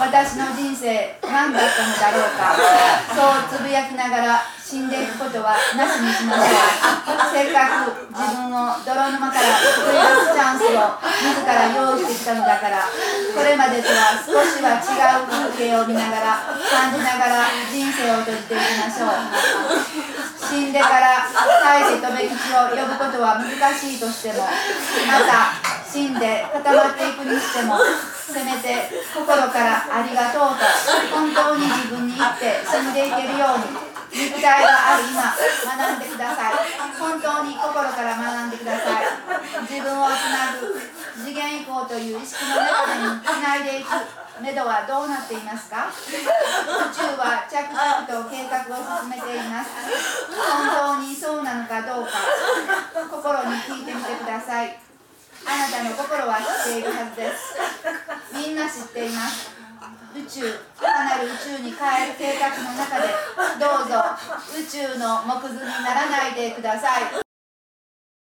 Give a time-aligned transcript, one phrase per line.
[0.00, 2.56] 私の人生何だったのだろうか。
[3.12, 7.28] そうつぶやきながら死んでいくことはなしにしましょう。
[7.28, 12.88] せっかく自分を泥沼から救い出すチャンスを自ら用意してきたのだから。
[12.88, 19.20] これまでとは少しは違う風景を見ながら感じながら人生を閉じていきましょう。
[20.40, 25.59] 死んでから大義とべき地を呼ぶことは難しいとしてもまた
[25.90, 27.74] 死んで固まっていくにしても
[28.30, 30.62] せめて心からありがとうと
[31.10, 33.74] 本当に自分に言って死んでいけるように
[34.10, 36.54] 肉体がある今学んでください。
[36.98, 39.06] 本当に心から学んでください。
[39.62, 40.78] 自分をつなぐ
[41.26, 43.90] 次元移行という意識の中につないでいく
[44.42, 45.86] 目処はどうなっていますか？
[45.90, 45.90] 宇
[46.94, 49.70] 宙は着々と計画を進めています。
[50.34, 52.10] 本当にそうなのかどうか
[53.10, 54.89] 心に聞いてみてください。
[55.80, 57.56] あなたの心は知っているはずです。
[58.36, 59.48] みんな知っています。
[60.14, 63.08] 宇宙かなる宇宙に変える計画の中で
[63.58, 64.04] どうぞ
[64.60, 67.29] 宇宙の木図にならないでください。